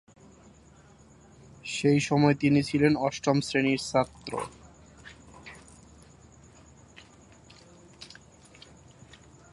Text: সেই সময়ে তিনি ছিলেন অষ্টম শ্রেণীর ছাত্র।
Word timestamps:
সেই 1.65 1.99
সময়ে 1.99 2.35
তিনি 2.35 2.59
ছিলেন 2.63 2.93
অষ্টম 2.97 3.37
শ্রেণীর 3.41 3.81
ছাত্র। 3.91 4.33